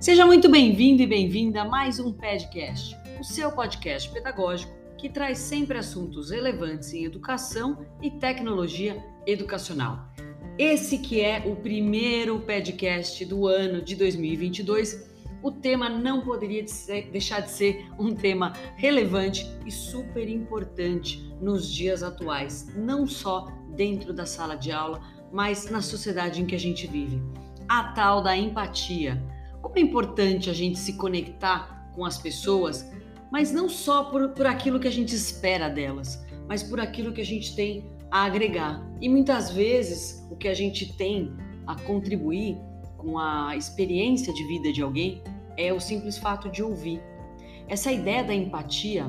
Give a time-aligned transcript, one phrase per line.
[0.00, 5.36] Seja muito bem-vindo e bem-vinda a mais um podcast, o seu podcast pedagógico que traz
[5.36, 10.08] sempre assuntos relevantes em educação e tecnologia educacional.
[10.56, 15.06] Esse que é o primeiro podcast do ano de 2022,
[15.42, 16.64] o tema não poderia
[17.12, 24.14] deixar de ser um tema relevante e super importante nos dias atuais, não só dentro
[24.14, 27.20] da sala de aula, mas na sociedade em que a gente vive.
[27.68, 29.22] A tal da empatia
[29.60, 32.90] como é importante a gente se conectar com as pessoas,
[33.30, 37.20] mas não só por, por aquilo que a gente espera delas, mas por aquilo que
[37.20, 38.84] a gente tem a agregar.
[39.00, 41.32] E muitas vezes o que a gente tem
[41.66, 42.58] a contribuir
[42.96, 45.22] com a experiência de vida de alguém
[45.56, 47.00] é o simples fato de ouvir.
[47.68, 49.06] Essa ideia da empatia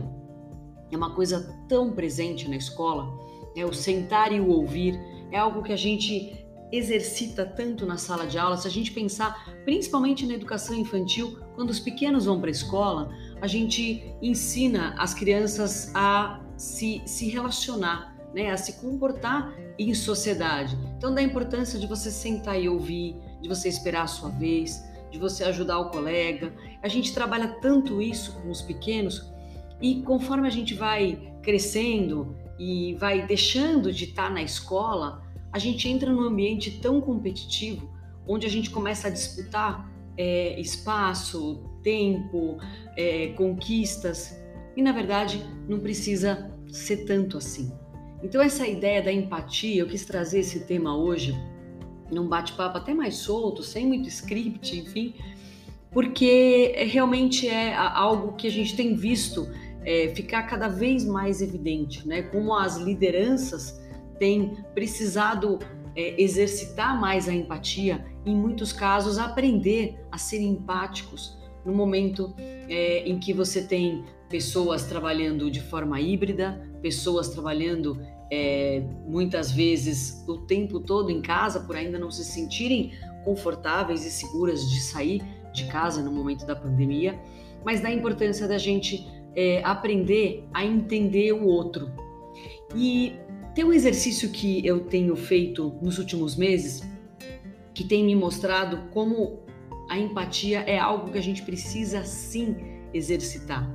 [0.92, 3.12] é uma coisa tão presente na escola,
[3.56, 5.00] é o sentar e o ouvir,
[5.32, 6.41] é algo que a gente
[6.72, 11.70] exercita tanto na sala de aula, se a gente pensar principalmente na educação infantil, quando
[11.70, 18.16] os pequenos vão para a escola, a gente ensina as crianças a se, se relacionar,
[18.34, 20.78] né, a se comportar em sociedade.
[20.98, 25.20] Então, da importância de você sentar e ouvir, de você esperar a sua vez, de
[25.20, 26.54] você ajudar o colega.
[26.82, 29.30] A gente trabalha tanto isso com os pequenos
[29.82, 35.22] e conforme a gente vai crescendo e vai deixando de estar na escola,
[35.52, 37.90] a gente entra num ambiente tão competitivo,
[38.28, 42.58] onde a gente começa a disputar é, espaço, tempo,
[42.96, 44.40] é, conquistas,
[44.76, 47.72] e na verdade não precisa ser tanto assim.
[48.24, 51.36] Então, essa ideia da empatia, eu quis trazer esse tema hoje,
[52.12, 55.16] num bate-papo até mais solto, sem muito script, enfim,
[55.92, 59.50] porque realmente é algo que a gente tem visto
[59.84, 62.22] é, ficar cada vez mais evidente, né?
[62.22, 63.81] Como as lideranças
[64.22, 65.58] têm precisado
[65.96, 73.00] é, exercitar mais a empatia, em muitos casos aprender a ser empáticos no momento é,
[73.00, 78.00] em que você tem pessoas trabalhando de forma híbrida, pessoas trabalhando
[78.32, 82.92] é, muitas vezes o tempo todo em casa por ainda não se sentirem
[83.26, 87.20] confortáveis e seguras de sair de casa no momento da pandemia,
[87.66, 89.04] mas da importância da gente
[89.36, 91.90] é, aprender a entender o outro.
[92.76, 93.16] E
[93.54, 96.82] tem um exercício que eu tenho feito nos últimos meses
[97.74, 99.40] que tem me mostrado como
[99.90, 102.56] a empatia é algo que a gente precisa sim
[102.94, 103.70] exercitar.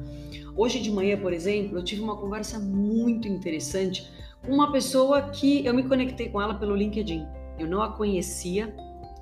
[0.56, 4.10] Hoje de manhã, por exemplo, eu tive uma conversa muito interessante
[4.44, 7.26] com uma pessoa que eu me conectei com ela pelo LinkedIn.
[7.58, 8.75] Eu não a conhecia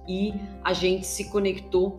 [0.09, 1.97] e a gente se conectou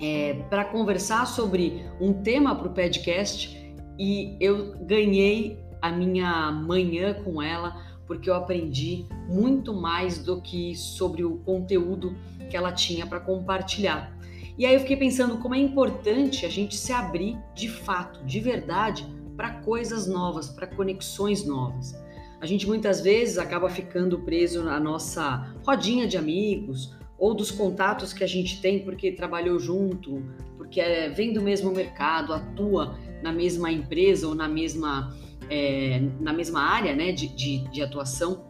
[0.00, 7.12] é, para conversar sobre um tema para o podcast e eu ganhei a minha manhã
[7.12, 12.16] com ela, porque eu aprendi muito mais do que sobre o conteúdo
[12.48, 14.10] que ela tinha para compartilhar.
[14.56, 18.40] E aí eu fiquei pensando como é importante a gente se abrir de fato, de
[18.40, 19.06] verdade,
[19.36, 21.94] para coisas novas, para conexões novas.
[22.40, 28.14] A gente muitas vezes acaba ficando preso na nossa rodinha de amigos ou dos contatos
[28.14, 30.22] que a gente tem porque trabalhou junto,
[30.56, 35.14] porque é, vem do mesmo mercado, atua na mesma empresa ou na mesma
[35.50, 38.44] é, na mesma área né, de, de, de atuação,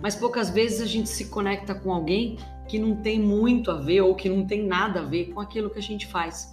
[0.00, 2.36] mas poucas vezes a gente se conecta com alguém
[2.68, 5.70] que não tem muito a ver ou que não tem nada a ver com aquilo
[5.70, 6.50] que a gente faz.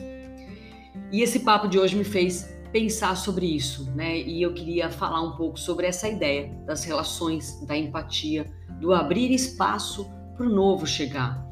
[1.11, 4.19] E esse papo de hoje me fez pensar sobre isso, né?
[4.19, 8.45] E eu queria falar um pouco sobre essa ideia das relações, da empatia,
[8.79, 11.45] do abrir espaço para o novo chegar.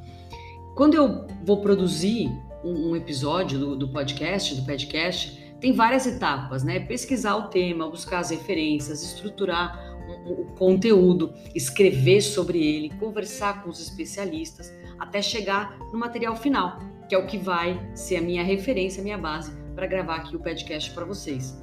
[0.76, 2.30] Quando eu vou produzir
[2.64, 6.80] um, um episódio do, do podcast, do podcast, tem várias etapas, né?
[6.80, 9.96] Pesquisar o tema, buscar as referências, estruturar
[10.26, 16.80] o conteúdo, escrever sobre ele, conversar com os especialistas, até chegar no material final,
[17.10, 20.36] que é o que vai ser a minha referência, a minha base para gravar aqui
[20.36, 21.62] o podcast para vocês.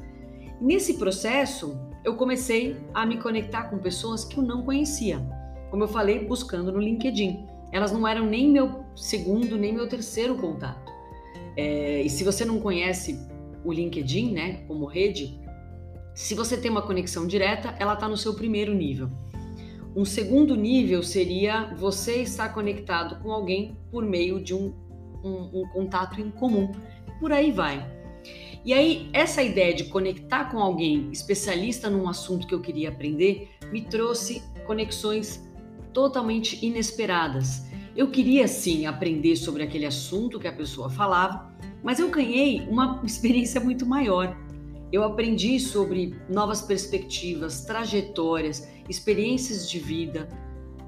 [0.61, 5.21] Nesse processo, eu comecei a me conectar com pessoas que eu não conhecia.
[5.71, 7.47] Como eu falei, buscando no LinkedIn.
[7.73, 10.93] Elas não eram nem meu segundo, nem meu terceiro contato.
[11.57, 13.19] É, e se você não conhece
[13.65, 15.41] o LinkedIn, né, como rede,
[16.15, 19.11] se você tem uma conexão direta, ela está no seu primeiro nível.
[19.97, 24.75] Um segundo nível seria você estar conectado com alguém por meio de um,
[25.25, 26.71] um, um contato em comum.
[27.21, 27.93] Por aí vai.
[28.65, 33.51] E aí, essa ideia de conectar com alguém especialista num assunto que eu queria aprender
[33.71, 35.45] me trouxe conexões
[35.93, 37.67] totalmente inesperadas.
[37.97, 41.54] Eu queria sim aprender sobre aquele assunto que a pessoa falava,
[41.85, 44.35] mas eu ganhei uma experiência muito maior.
[44.91, 50.29] Eu aprendi sobre novas perspectivas, trajetórias, experiências de vida.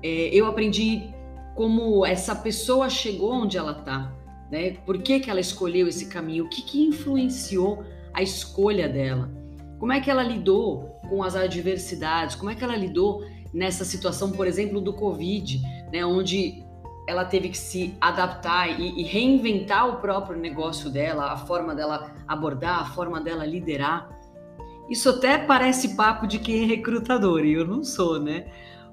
[0.02, 1.14] É, eu aprendi
[1.54, 4.12] como essa pessoa chegou onde ela está.
[4.50, 4.70] né?
[4.86, 6.44] Por que, que ela escolheu esse caminho?
[6.44, 7.84] O que, que influenciou
[8.14, 9.30] a escolha dela?
[9.78, 12.36] Como é que ela lidou com as adversidades?
[12.36, 13.22] Como é que ela lidou
[13.52, 15.60] nessa situação, por exemplo, do Covid,
[15.92, 16.06] né?
[16.06, 16.64] Onde
[17.06, 22.14] ela teve que se adaptar e, e reinventar o próprio negócio dela, a forma dela
[22.26, 24.08] abordar, a forma dela liderar.
[24.90, 28.46] Isso até parece papo de quem é recrutador, e eu não sou, né?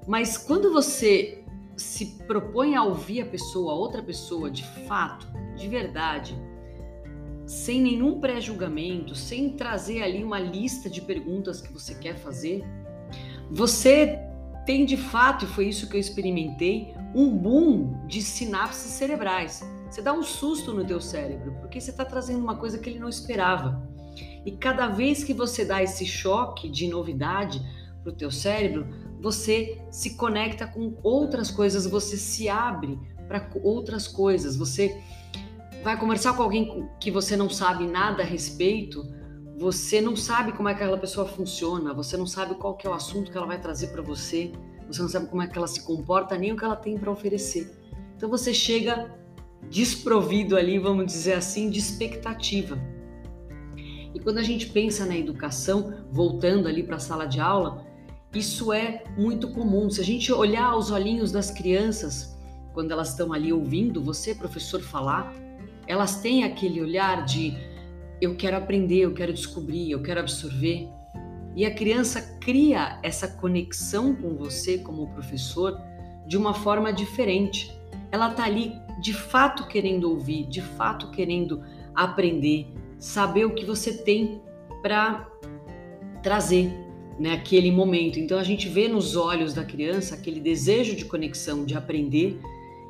[0.06, 1.44] Mas quando você
[1.76, 5.26] se propõe a ouvir a pessoa, a outra pessoa, de fato,
[5.56, 6.36] de verdade,
[7.46, 12.64] sem nenhum pré-julgamento, sem trazer ali uma lista de perguntas que você quer fazer,
[13.50, 14.18] você
[14.66, 19.62] tem de fato, e foi isso que eu experimentei, um boom de sinapses cerebrais.
[19.88, 22.98] Você dá um susto no teu cérebro, porque você está trazendo uma coisa que ele
[22.98, 23.86] não esperava.
[24.44, 27.62] E cada vez que você dá esse choque de novidade
[28.02, 28.86] para o teu cérebro,
[29.20, 35.00] você se conecta com outras coisas, você se abre para outras coisas, você
[35.82, 39.02] vai conversar com alguém que você não sabe nada a respeito,
[39.56, 42.90] você não sabe como é que aquela pessoa funciona, você não sabe qual que é
[42.90, 44.52] o assunto que ela vai trazer para você,
[44.86, 47.10] você não sabe como é que ela se comporta, nem o que ela tem para
[47.10, 47.70] oferecer.
[48.16, 49.14] Então você chega
[49.70, 52.78] desprovido ali, vamos dizer assim, de expectativa.
[54.14, 57.84] E quando a gente pensa na educação, voltando ali para a sala de aula,
[58.34, 59.88] isso é muito comum.
[59.88, 62.36] Se a gente olhar os olhinhos das crianças,
[62.72, 65.32] quando elas estão ali ouvindo você, professor, falar,
[65.86, 67.56] elas têm aquele olhar de
[68.20, 70.88] eu quero aprender, eu quero descobrir, eu quero absorver.
[71.56, 75.80] E a criança cria essa conexão com você como professor
[76.26, 77.76] de uma forma diferente.
[78.10, 81.62] Ela está ali de fato querendo ouvir, de fato querendo
[81.94, 82.66] aprender,
[82.98, 84.40] saber o que você tem
[84.82, 85.28] para
[86.22, 86.72] trazer
[87.18, 88.18] naquele né, momento.
[88.18, 92.40] Então a gente vê nos olhos da criança aquele desejo de conexão, de aprender,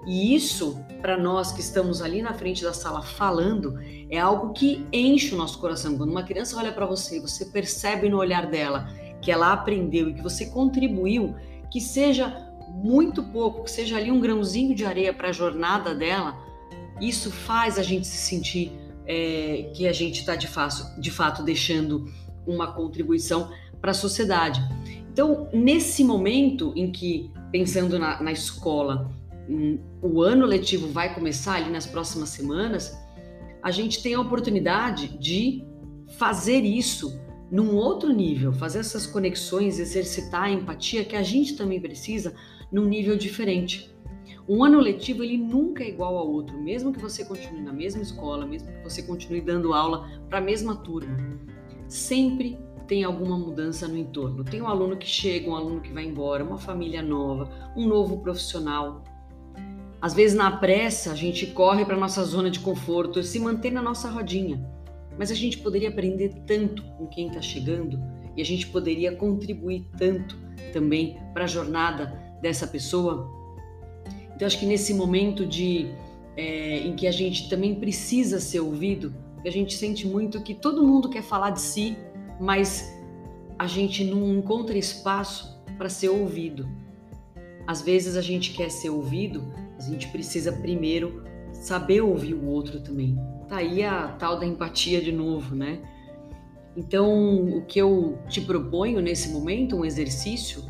[0.07, 3.79] e isso, para nós que estamos ali na frente da sala falando,
[4.11, 5.97] é algo que enche o nosso coração.
[5.97, 8.89] Quando uma criança olha para você, você percebe no olhar dela
[9.21, 11.35] que ela aprendeu e que você contribuiu,
[11.71, 16.39] que seja muito pouco, que seja ali um grãozinho de areia para a jornada dela,
[17.01, 18.73] isso faz a gente se sentir
[19.07, 20.49] é, que a gente está de,
[20.99, 22.13] de fato deixando
[22.47, 24.61] uma contribuição para a sociedade.
[25.13, 29.11] Então, nesse momento em que, pensando na, na escola,
[30.03, 32.97] o ano letivo vai começar ali nas próximas semanas,
[33.63, 35.65] a gente tem a oportunidade de
[36.19, 37.19] fazer isso
[37.51, 42.35] num outro nível, fazer essas conexões, exercitar a empatia que a gente também precisa
[42.71, 43.95] num nível diferente.
[44.49, 48.03] Um ano letivo ele nunca é igual ao outro, mesmo que você continue na mesma
[48.03, 51.17] escola, mesmo que você continue dando aula para a mesma turma.
[51.89, 54.45] Sempre tem alguma mudança no entorno.
[54.45, 58.19] Tem um aluno que chega, um aluno que vai embora, uma família nova, um novo
[58.19, 59.03] profissional.
[60.05, 63.81] Às vezes, na pressa, a gente corre para nossa zona de conforto, se mantém na
[63.81, 64.63] nossa rodinha.
[65.19, 67.99] Mas a gente poderia aprender tanto com quem está chegando
[68.37, 70.37] e a gente poderia contribuir tanto
[70.75, 73.31] também para a jornada dessa pessoa.
[74.37, 75.87] Então, acho que nesse momento de
[76.37, 80.87] é, em que a gente também precisa ser ouvido, a gente sente muito que todo
[80.87, 81.97] mundo quer falar de si,
[82.39, 82.95] mas
[83.59, 86.69] a gente não encontra espaço para ser ouvido.
[87.67, 92.81] Às vezes a gente quer ser ouvido, a gente precisa primeiro saber ouvir o outro
[92.81, 93.17] também.
[93.49, 95.81] Tá aí a tal da empatia de novo, né?
[96.77, 100.65] Então, o que eu te proponho nesse momento, um exercício,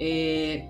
[0.00, 0.68] é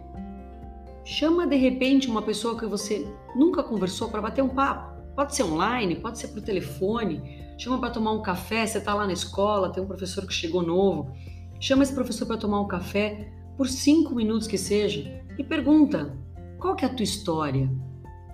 [1.04, 4.96] chama de repente uma pessoa que você nunca conversou para bater um papo.
[5.14, 9.06] Pode ser online, pode ser por telefone, chama para tomar um café, você está lá
[9.06, 11.12] na escola, tem um professor que chegou novo,
[11.60, 16.12] chama esse professor para tomar um café por cinco minutos que seja e pergunta
[16.58, 17.70] qual que é a tua história,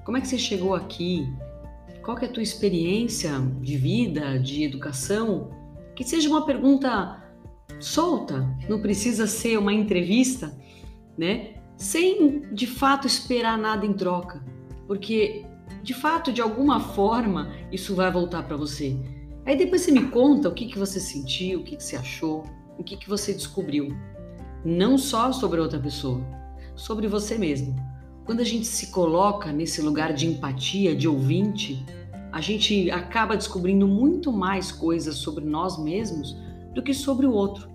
[0.05, 1.27] como é que você chegou aqui,
[2.03, 5.51] qual que é a tua experiência de vida, de educação,
[5.95, 7.23] que seja uma pergunta
[7.79, 10.57] solta, não precisa ser uma entrevista,
[11.17, 11.55] né?
[11.77, 14.45] Sem de fato esperar nada em troca,
[14.87, 15.45] porque
[15.83, 18.97] de fato, de alguma forma, isso vai voltar para você.
[19.45, 22.45] Aí depois você me conta o que, que você sentiu, o que, que você achou,
[22.79, 23.89] o que, que você descobriu.
[24.65, 26.25] Não só sobre outra pessoa,
[26.77, 27.75] sobre você mesmo.
[28.25, 31.85] Quando a gente se coloca nesse lugar de empatia, de ouvinte,
[32.31, 36.37] a gente acaba descobrindo muito mais coisas sobre nós mesmos
[36.73, 37.69] do que sobre o outro.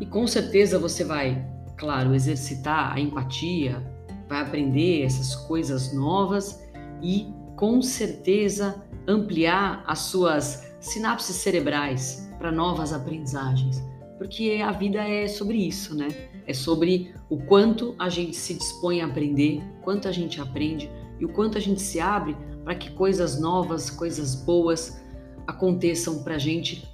[0.00, 1.46] E com certeza você vai,
[1.76, 3.80] claro, exercitar a empatia,
[4.28, 6.60] vai aprender essas coisas novas
[7.00, 13.82] e com certeza ampliar as suas sinapses cerebrais para novas aprendizagens,
[14.18, 16.08] porque a vida é sobre isso, né?
[16.46, 21.24] É sobre o quanto a gente se dispõe a aprender, quanto a gente aprende e
[21.24, 25.00] o quanto a gente se abre para que coisas novas, coisas boas
[25.46, 26.88] aconteçam para a gente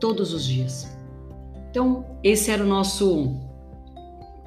[0.00, 0.96] todos os dias.
[1.70, 3.36] Então, esse era o nosso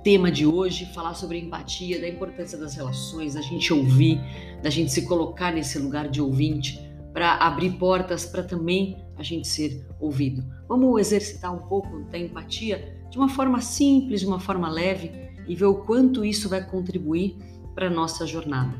[0.03, 4.19] tema de hoje, falar sobre empatia, da importância das relações, da gente ouvir,
[4.63, 6.79] da gente se colocar nesse lugar de ouvinte,
[7.13, 10.43] para abrir portas para também a gente ser ouvido.
[10.67, 15.11] Vamos exercitar um pouco da empatia de uma forma simples, de uma forma leve
[15.47, 17.35] e ver o quanto isso vai contribuir
[17.75, 18.73] para a nossa jornada.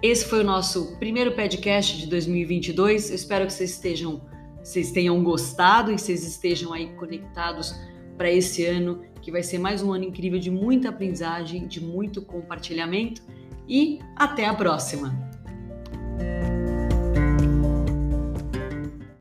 [0.00, 3.10] Esse foi o nosso primeiro podcast de 2022.
[3.10, 4.22] Eu espero que vocês estejam,
[4.62, 7.74] vocês tenham gostado e vocês estejam aí conectados
[8.16, 12.22] para esse ano que vai ser mais um ano incrível de muita aprendizagem, de muito
[12.22, 13.22] compartilhamento
[13.68, 15.29] e até a próxima!